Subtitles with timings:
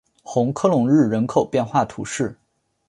[0.23, 2.35] 红科隆日人口变化图示